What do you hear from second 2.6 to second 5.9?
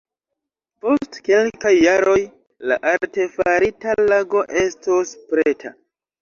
la artefarita lago estos preta.